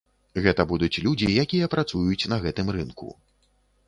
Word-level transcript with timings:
Гэта 0.43 0.63
будуць 0.69 1.01
людзі, 1.07 1.29
якія 1.43 1.67
працуюць 1.73 2.29
на 2.33 2.39
гэтым 2.47 2.73
рынку. 2.79 3.11